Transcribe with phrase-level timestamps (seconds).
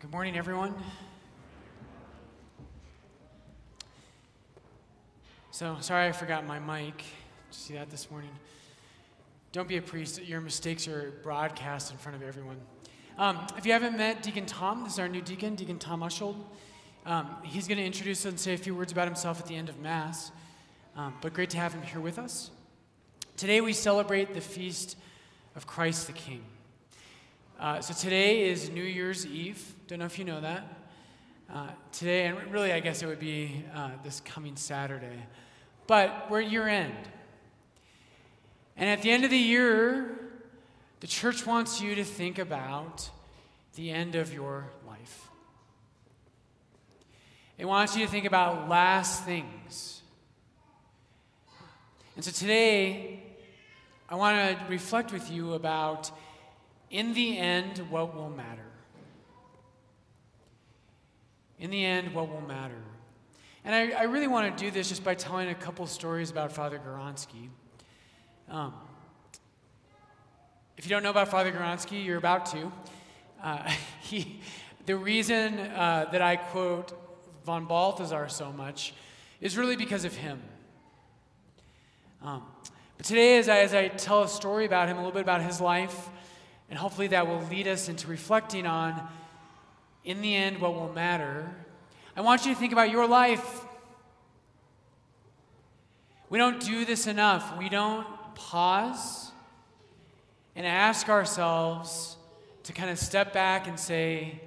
[0.00, 0.74] Good morning, everyone.
[5.50, 6.96] So, sorry I forgot my mic.
[6.96, 7.04] Did you
[7.50, 8.30] see that this morning?
[9.52, 10.22] Don't be a priest.
[10.22, 12.56] Your mistakes are broadcast in front of everyone.
[13.18, 16.36] Um, if you haven't met Deacon Tom, this is our new deacon, Deacon Tom Ushold.
[17.04, 19.68] Um, he's going to introduce and say a few words about himself at the end
[19.68, 20.32] of Mass.
[20.96, 22.50] Um, but great to have him here with us.
[23.36, 24.96] Today we celebrate the feast
[25.54, 26.42] of Christ the King.
[27.60, 29.74] Uh, so today is New Year's Eve.
[29.86, 30.64] Don't know if you know that.
[31.52, 35.26] Uh, today, and really, I guess it would be uh, this coming Saturday.
[35.86, 36.94] But we're at year end.
[38.78, 40.18] And at the end of the year,
[41.00, 43.10] the church wants you to think about
[43.74, 45.28] the end of your life.
[47.58, 50.00] It wants you to think about last things.
[52.16, 53.22] And so today,
[54.08, 56.10] I want to reflect with you about
[56.90, 58.66] in the end, what will matter?
[61.58, 62.82] In the end, what will matter?
[63.64, 66.50] And I, I really want to do this just by telling a couple stories about
[66.50, 67.48] Father Gawronski.
[68.48, 68.74] Um,
[70.76, 72.72] if you don't know about Father Gawronski, you're about to.
[73.42, 73.70] Uh,
[74.00, 74.40] he,
[74.86, 76.92] the reason uh, that I quote
[77.44, 78.94] von Balthasar so much
[79.40, 80.42] is really because of him.
[82.22, 82.42] Um,
[82.96, 85.42] but today, as I, as I tell a story about him, a little bit about
[85.42, 86.10] his life,
[86.70, 89.08] and hopefully that will lead us into reflecting on,
[90.04, 91.52] in the end, what will matter.
[92.16, 93.64] I want you to think about your life.
[96.28, 97.58] We don't do this enough.
[97.58, 99.32] We don't pause
[100.54, 102.16] and ask ourselves
[102.62, 104.40] to kind of step back and say,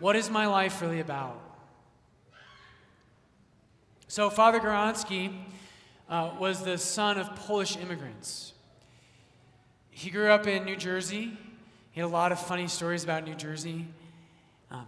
[0.00, 1.40] what is my life really about?
[4.08, 5.32] So, Father Gawronski
[6.08, 8.53] uh, was the son of Polish immigrants.
[9.96, 11.38] He grew up in New Jersey.
[11.92, 13.86] He had a lot of funny stories about New Jersey.
[14.68, 14.86] Um,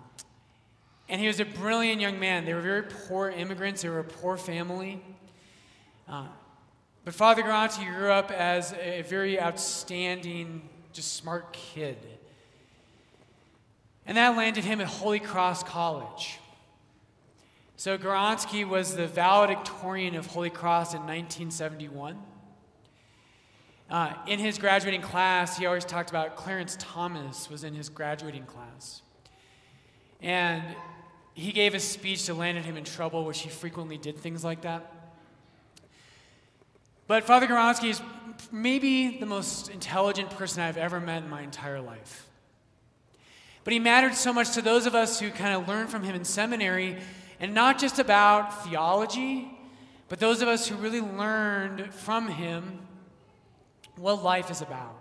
[1.09, 2.45] and he was a brilliant young man.
[2.45, 5.01] They were very poor immigrants, they were a poor family.
[6.09, 6.27] Uh,
[7.05, 11.99] but Father Gawronski grew up as a very outstanding, just smart kid.
[14.07, 16.41] And that landed him at Holy Cross College.
[17.77, 22.19] So Gawronski was the valedictorian of Holy Cross in 1971.
[23.89, 28.45] Uh, in his graduating class, he always talked about Clarence Thomas was in his graduating
[28.45, 29.03] class.
[30.21, 30.63] And
[31.35, 34.63] he gave a speech that landed him in trouble, which he frequently did things like
[34.63, 34.93] that.
[37.07, 38.03] But Father Gawronski is
[38.51, 42.27] maybe the most intelligent person I've ever met in my entire life.
[43.63, 46.17] But he mattered so much to those of us who kind of learned from him
[46.17, 46.99] in seminary,
[47.39, 49.51] and not just about theology,
[50.09, 52.81] but those of us who really learned from him
[53.97, 54.97] what life is about.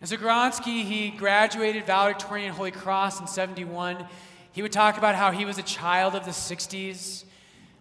[0.00, 4.06] And so Gawronski, he graduated valedictorian Holy Cross in 71.
[4.52, 7.24] He would talk about how he was a child of the 60s,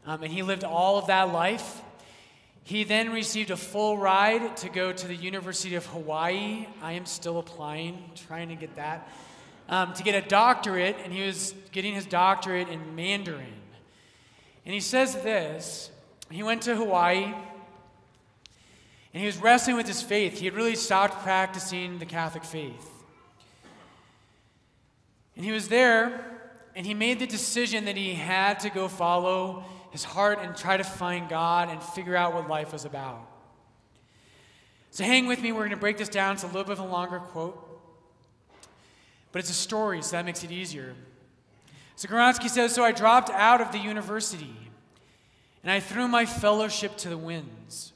[0.05, 1.81] um, and he lived all of that life.
[2.63, 6.65] He then received a full ride to go to the University of Hawaii.
[6.81, 9.09] I am still applying, trying to get that,
[9.67, 13.53] um, to get a doctorate, and he was getting his doctorate in Mandarin.
[14.65, 15.91] And he says this
[16.29, 17.33] he went to Hawaii.
[19.13, 20.39] And he was wrestling with his faith.
[20.39, 22.89] He had really stopped practicing the Catholic faith.
[25.35, 26.39] And he was there,
[26.75, 30.77] and he made the decision that he had to go follow his heart and try
[30.77, 33.29] to find God and figure out what life was about.
[34.89, 36.33] So hang with me, we're going to break this down.
[36.33, 37.59] It's a little bit of a longer quote,
[39.31, 40.95] but it's a story, so that makes it easier.
[41.95, 44.55] So Gawronski says So I dropped out of the university,
[45.63, 47.92] and I threw my fellowship to the winds.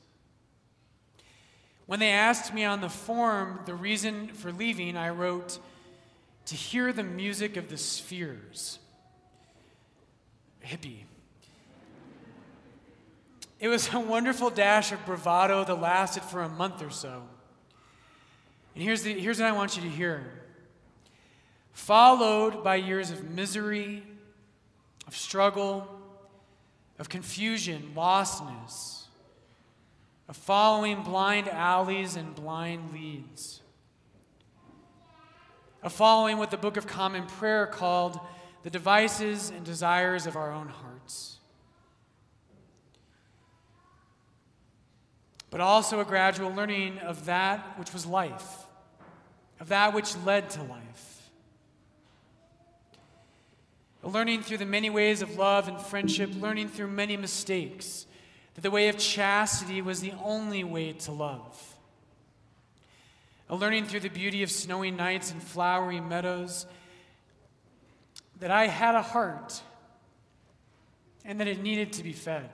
[1.88, 5.58] When they asked me on the form the reason for leaving, I wrote,
[6.48, 8.80] to hear the music of the spheres.
[10.64, 11.04] Hippie.
[13.60, 17.24] It was a wonderful dash of bravado that lasted for a month or so.
[18.76, 20.32] And here's, the, here's what I want you to hear
[21.72, 24.04] followed by years of misery,
[25.06, 25.88] of struggle,
[26.98, 28.97] of confusion, lostness
[30.28, 33.62] of following blind alleys and blind leads,
[35.82, 38.20] of following what the Book of Common Prayer called
[38.64, 41.38] the devices and desires of our own hearts.
[45.50, 48.66] But also a gradual learning of that which was life,
[49.62, 51.30] of that which led to life.
[54.04, 58.06] A learning through the many ways of love and friendship, learning through many mistakes
[58.58, 61.76] that the way of chastity was the only way to love.
[63.50, 66.66] a learning through the beauty of snowy nights and flowery meadows,
[68.40, 69.62] that I had a heart
[71.24, 72.50] and that it needed to be fed.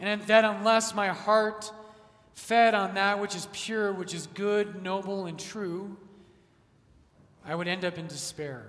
[0.00, 1.70] And that unless my heart
[2.34, 5.96] fed on that which is pure, which is good, noble, and true,
[7.46, 8.66] I would end up in despair.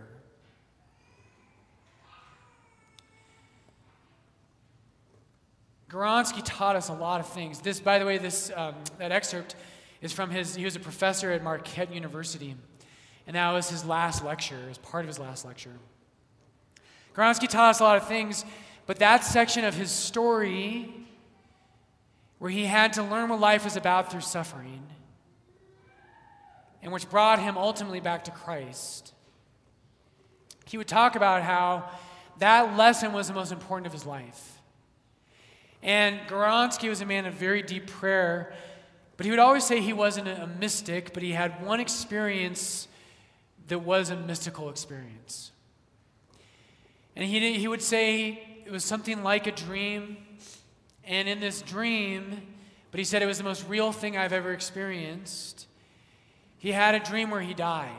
[5.95, 7.61] Gawronski taught us a lot of things.
[7.61, 9.55] This, by the way, this um, that excerpt
[10.01, 10.53] is from his.
[10.53, 12.53] He was a professor at Marquette University,
[13.25, 14.59] and that was his last lecture.
[14.69, 15.71] As part of his last lecture.
[17.15, 18.43] Gawronski taught us a lot of things,
[18.87, 20.93] but that section of his story,
[22.39, 24.83] where he had to learn what life was about through suffering,
[26.83, 29.13] and which brought him ultimately back to Christ,
[30.65, 31.89] he would talk about how
[32.39, 34.54] that lesson was the most important of his life.
[35.85, 38.51] And Gawronski was a man of very deep prayer,
[39.17, 42.87] but he would always say he wasn't a mystic, but he had one experience
[43.67, 45.51] that was a mystical experience.
[47.15, 50.17] And he, he would say it was something like a dream.
[51.03, 52.41] And in this dream,
[52.89, 55.67] but he said it was the most real thing I've ever experienced.
[56.57, 57.91] He had a dream where he died.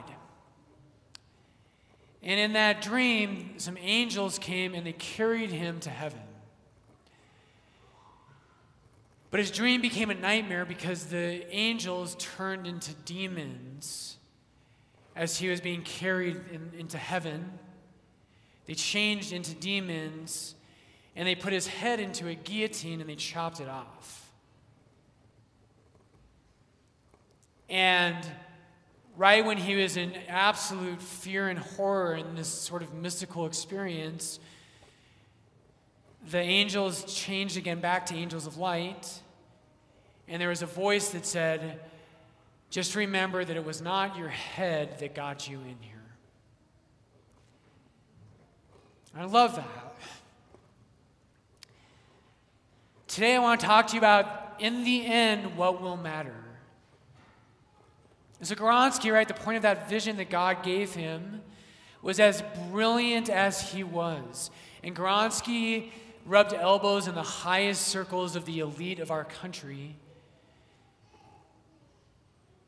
[2.20, 6.25] And in that dream, some angels came and they carried him to heaven.
[9.36, 14.16] But his dream became a nightmare because the angels turned into demons
[15.14, 17.52] as he was being carried in, into heaven.
[18.64, 20.54] They changed into demons
[21.14, 24.32] and they put his head into a guillotine and they chopped it off.
[27.68, 28.16] And
[29.18, 34.40] right when he was in absolute fear and horror in this sort of mystical experience,
[36.30, 39.20] the angels changed again back to angels of light
[40.28, 41.80] and there was a voice that said,
[42.70, 45.96] Just remember that it was not your head that got you in here.
[49.16, 49.96] I love that.
[53.08, 56.34] Today, I want to talk to you about, in the end, what will matter.
[58.42, 61.40] So, Gawronski, right, the point of that vision that God gave him
[62.02, 64.50] was as brilliant as he was.
[64.82, 65.90] And Gawronski
[66.26, 69.96] rubbed elbows in the highest circles of the elite of our country.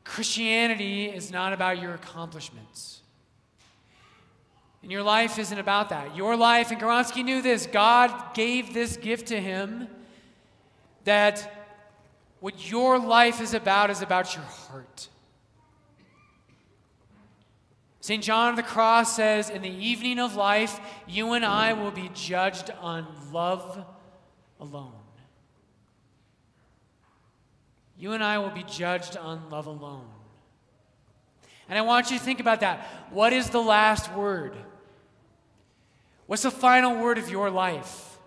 [0.09, 3.01] Christianity is not about your accomplishments.
[4.81, 6.15] And your life isn't about that.
[6.15, 9.87] Your life, and Gawronski knew this, God gave this gift to him
[11.03, 11.67] that
[12.39, 15.09] what your life is about is about your heart.
[18.01, 18.23] St.
[18.23, 22.09] John of the Cross says, In the evening of life, you and I will be
[22.15, 23.85] judged on love
[24.59, 24.93] alone.
[27.99, 30.07] You and I will be judged on love alone.
[31.67, 32.87] And I want you to think about that.
[33.11, 34.55] What is the last word?
[36.25, 38.17] What's the final word of your life?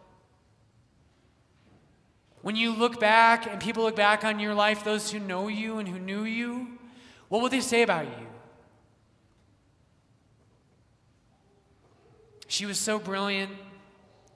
[2.42, 5.78] When you look back and people look back on your life, those who know you
[5.78, 6.68] and who knew you,
[7.28, 8.26] what will they say about you?
[12.46, 13.52] She was so brilliant.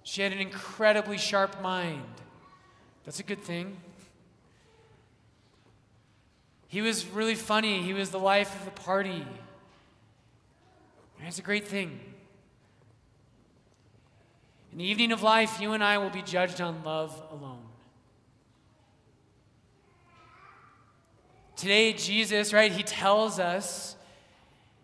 [0.03, 2.03] She had an incredibly sharp mind.
[3.05, 3.77] That's a good thing.
[6.69, 7.83] He was really funny.
[7.83, 9.27] He was the life of the party.
[11.25, 11.99] It's a great thing.
[14.73, 17.63] In the evening of life, you and I will be judged on love alone.
[21.57, 23.97] Today, Jesus, right, he tells us,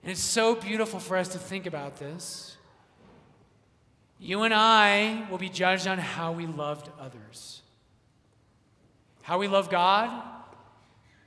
[0.03, 2.57] and it's so beautiful for us to think about this.
[4.19, 7.61] You and I will be judged on how we loved others,
[9.23, 10.11] how we love God,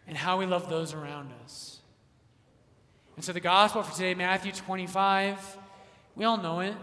[0.07, 1.79] and how we love those around us.
[3.15, 5.57] And so the gospel for today, Matthew 25,
[6.15, 6.75] we all know it.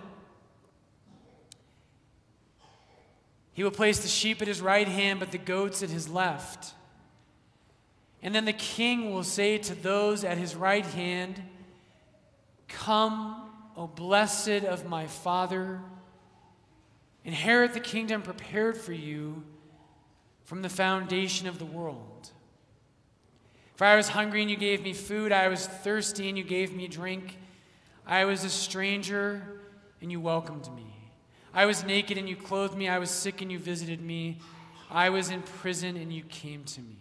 [3.52, 6.74] He will place the sheep at his right hand, but the goats at his left.
[8.22, 11.42] And then the king will say to those at his right hand,
[12.68, 15.80] Come, O blessed of my Father,
[17.24, 19.42] inherit the kingdom prepared for you
[20.44, 22.31] from the foundation of the world.
[23.76, 25.32] For I was hungry and you gave me food.
[25.32, 27.38] I was thirsty and you gave me drink.
[28.06, 29.42] I was a stranger
[30.00, 30.86] and you welcomed me.
[31.54, 32.88] I was naked and you clothed me.
[32.88, 34.38] I was sick and you visited me.
[34.90, 36.96] I was in prison and you came to me.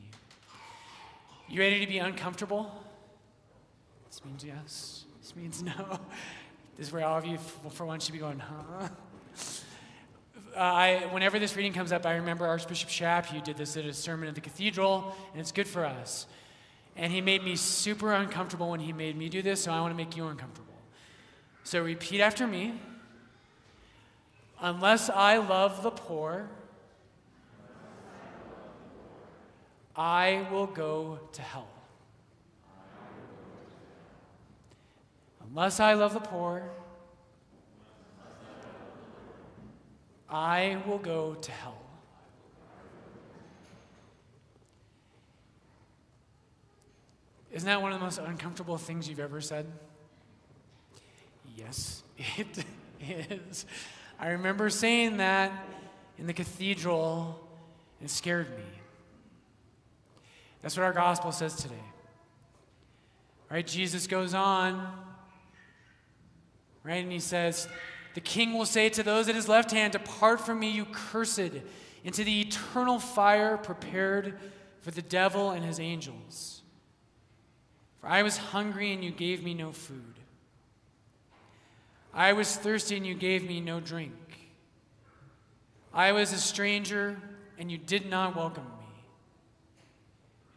[1.49, 2.71] You ready to be uncomfortable?
[4.07, 5.05] This means yes.
[5.21, 5.99] This means no.
[6.77, 7.37] This is where all of you,
[7.69, 8.87] for once, should be going, huh?
[10.55, 13.93] Uh, I, whenever this reading comes up, I remember Archbishop Chaput did this at a
[13.93, 16.25] sermon at the cathedral, and it's good for us.
[16.95, 19.91] And he made me super uncomfortable when he made me do this, so I want
[19.93, 20.73] to make you uncomfortable.
[21.63, 22.79] So repeat after me.
[24.59, 26.47] Unless I love the poor,
[29.95, 31.67] I will go to hell.
[35.49, 36.63] Unless I love the poor,
[40.29, 41.81] I will go to hell.
[47.51, 49.65] Isn't that one of the most uncomfortable things you've ever said?
[51.55, 52.03] Yes,
[52.37, 52.65] it
[53.01, 53.65] is.
[54.19, 55.51] I remember saying that
[56.17, 57.39] in the cathedral,
[57.99, 58.63] and it scared me.
[60.61, 61.75] That's what our gospel says today.
[63.49, 63.65] Right?
[63.65, 64.87] Jesus goes on,
[66.83, 67.03] right?
[67.03, 67.67] And he says,
[68.13, 71.51] The king will say to those at his left hand, Depart from me, you cursed,
[72.03, 74.39] into the eternal fire prepared
[74.79, 76.60] for the devil and his angels.
[78.01, 80.15] For I was hungry, and you gave me no food.
[82.13, 84.13] I was thirsty, and you gave me no drink.
[85.93, 87.17] I was a stranger,
[87.57, 88.81] and you did not welcome me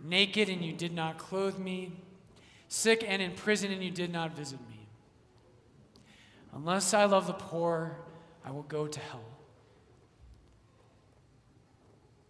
[0.04, 1.92] naked and you did not clothe me,
[2.68, 4.86] sick and in prison and you did not visit me.
[6.54, 7.96] Unless I love the poor,
[8.44, 9.24] I will go to hell.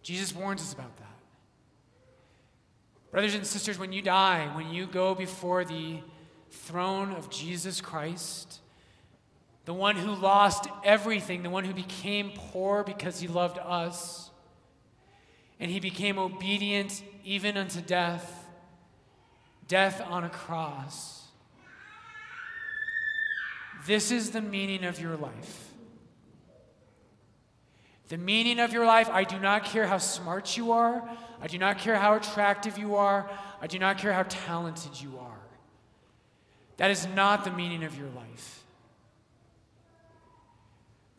[0.01, 1.14] Jesus warns us about that.
[3.15, 6.01] Brothers and sisters, when you die, when you go before the
[6.51, 8.59] throne of Jesus Christ,
[9.63, 14.31] the one who lost everything, the one who became poor because he loved us,
[15.61, 18.49] and he became obedient even unto death,
[19.69, 21.23] death on a cross.
[23.87, 25.71] This is the meaning of your life.
[28.09, 31.07] The meaning of your life, I do not care how smart you are.
[31.41, 33.29] I do not care how attractive you are.
[33.61, 35.39] I do not care how talented you are.
[36.77, 38.63] That is not the meaning of your life.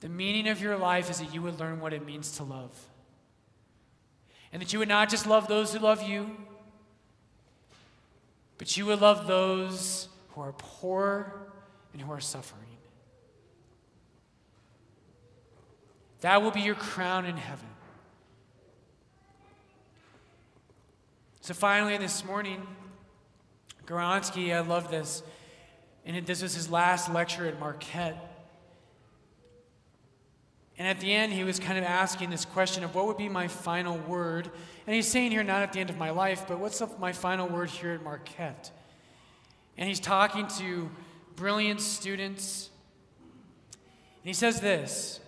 [0.00, 2.70] The meaning of your life is that you would learn what it means to love.
[4.52, 6.36] And that you would not just love those who love you,
[8.58, 11.32] but you would love those who are poor
[11.92, 12.75] and who are suffering.
[16.26, 17.68] That will be your crown in heaven.
[21.40, 22.66] So finally, this morning,
[23.86, 25.22] Gawronski, I love this,
[26.04, 28.16] and this was his last lecture at Marquette.
[30.76, 33.28] And at the end, he was kind of asking this question of what would be
[33.28, 34.50] my final word.
[34.88, 37.46] And he's saying here, not at the end of my life, but what's my final
[37.46, 38.72] word here at Marquette?
[39.78, 40.90] And he's talking to
[41.36, 42.70] brilliant students.
[43.70, 45.20] And he says this.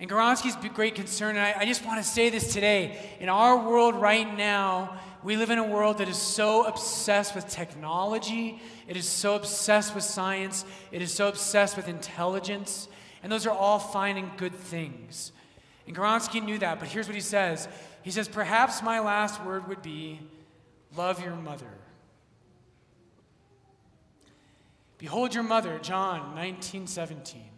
[0.00, 2.98] And Gawronski's great concern, and I, I just want to say this today.
[3.20, 7.46] In our world right now, we live in a world that is so obsessed with
[7.48, 12.88] technology, it is so obsessed with science, it is so obsessed with intelligence.
[13.22, 15.32] And those are all fine and good things.
[15.86, 17.68] And Gawronski knew that, but here's what he says
[18.02, 20.20] He says, Perhaps my last word would be
[20.96, 21.66] love your mother.
[24.96, 27.49] Behold your mother, John 19 17.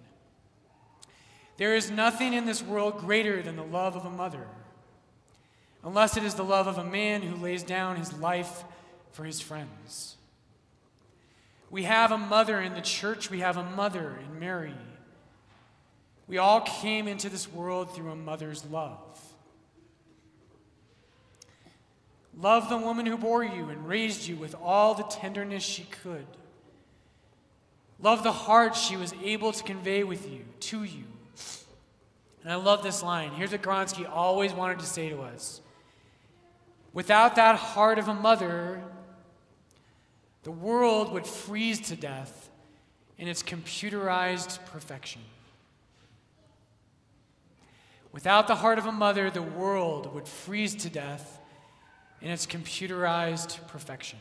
[1.57, 4.47] There is nothing in this world greater than the love of a mother,
[5.85, 8.65] unless it is the love of a man who lays down his life
[9.13, 10.17] for his friends.
[11.71, 14.75] We have a mother in the church, we have a mother in Mary.
[16.27, 18.99] We all came into this world through a mother's love.
[22.39, 26.27] Love the woman who bore you and raised you with all the tenderness she could.
[28.01, 31.05] Love the heart she was able to convey with you, to you.
[32.43, 33.31] And I love this line.
[33.33, 35.61] Here's what Gawronski always wanted to say to us
[36.93, 38.83] Without that heart of a mother,
[40.43, 42.51] the world would freeze to death
[43.19, 45.23] in its computerized perfection.
[48.11, 51.41] Without the heart of a mother, the world would freeze to death
[52.21, 54.19] in its computerized perfection.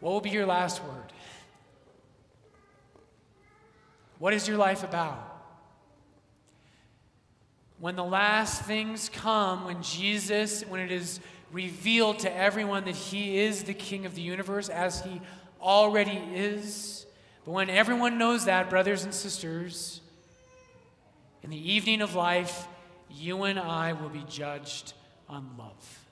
[0.00, 1.12] What will be your last word?
[4.18, 5.24] What is your life about?
[7.78, 11.20] When the last things come, when Jesus, when it is
[11.52, 15.20] revealed to everyone that He is the King of the universe, as He
[15.60, 17.06] already is,
[17.44, 20.00] but when everyone knows that, brothers and sisters,
[21.42, 22.66] in the evening of life,
[23.10, 24.92] you and I will be judged
[25.28, 26.07] on love.